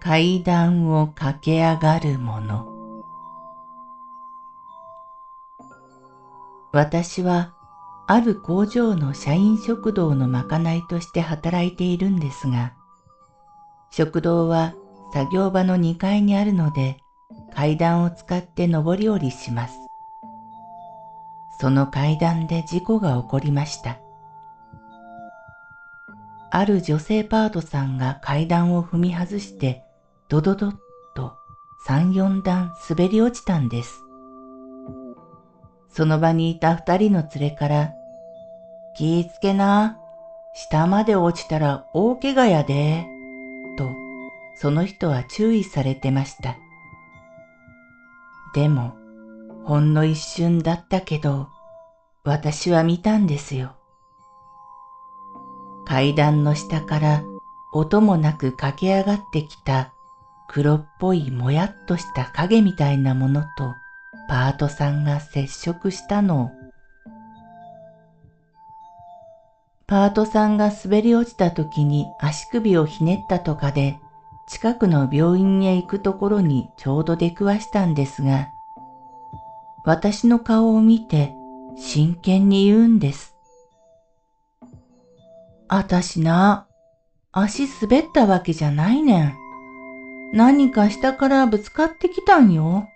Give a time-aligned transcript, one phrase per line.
[0.00, 2.66] 階段を駆け上がる者
[6.72, 7.54] 私は
[8.06, 12.74] ある工場の社員食堂のまかないとして働いているんですが、
[13.90, 14.74] 食堂は
[15.12, 16.98] 作業場の2階にあるので
[17.54, 19.78] 階段を使って上り下りします。
[21.58, 23.98] その階段で事故が起こりました。
[26.50, 29.82] ある女性パートさんが階段を踏み外して
[30.28, 30.76] ドドドッ
[31.14, 31.36] と
[31.86, 34.06] 三四段滑り落ちたんです。
[35.88, 37.92] その場にいた二人の連れから、
[38.96, 39.96] 気ぃつけな、
[40.54, 43.06] 下まで落ちたら大怪我やで、
[43.78, 43.88] と
[44.56, 46.56] その人は注意されてました。
[48.54, 48.94] でも、
[49.64, 51.48] ほんの一瞬だったけど、
[52.24, 53.76] 私は見たんですよ。
[55.86, 57.22] 階段の下から
[57.72, 59.92] 音もなく駆け上がってきた
[60.48, 63.74] 黒っぽいもやっとした影みたいなものと
[64.28, 66.50] パートさんが接触したの
[69.86, 73.98] パートさんが滑り落ちた時に足首をひねったとかで
[74.48, 78.48] 近くの病院へ行くところにちょうど出くわしたんですが
[79.84, 81.32] 私の顔を見て
[81.76, 83.35] 真剣に言うんです。
[85.68, 86.66] あたしな、
[87.32, 89.36] 足滑ったわけじゃないねん。
[90.32, 92.88] 何か下からぶつかってきたんよ。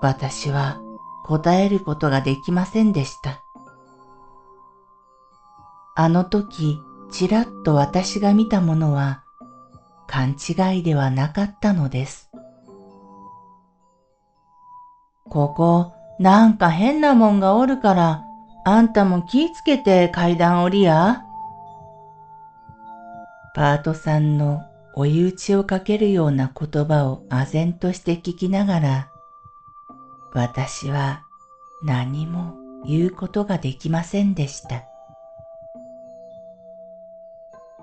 [0.00, 0.80] 私は
[1.24, 3.42] 答えることができませんでした。
[5.94, 6.78] あの時、
[7.10, 9.24] ちらっと私が見たものは
[10.06, 12.30] 勘違いではなかったのです。
[15.28, 18.25] ここ、なんか変なもんがおるから、
[18.68, 21.22] あんたも気ぃつけて階段降りや。
[23.54, 29.08] パートさんの追い打ちをかけるような言葉を唖然として聞きながら、
[30.32, 31.22] 私は
[31.84, 34.82] 何も言うことができませんでした。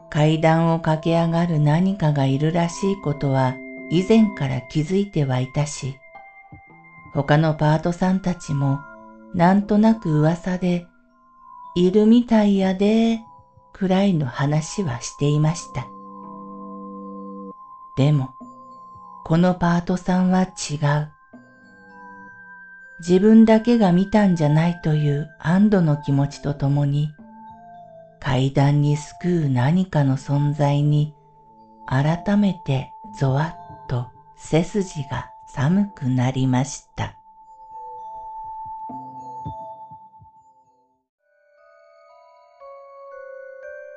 [0.09, 3.55] 階段を駆け上がる何かがいるらしいことは
[3.89, 5.95] 以前から気づいてはいたし、
[7.13, 8.81] 他のパートさんたちも
[9.33, 10.87] なんとなく噂で、
[11.75, 13.21] いるみたいやで、
[13.71, 15.87] くらいの話はしていました。
[17.97, 18.35] でも、
[19.25, 21.11] このパートさんは違う。
[22.99, 27.09] 自分だけが見たんじゃないという安堵の気持ちとともに、
[28.19, 31.15] 階段に救う何かの存在に、
[31.85, 33.55] 改めてゾワ
[33.87, 34.07] ッと
[34.37, 37.17] 背筋が寒くなりました。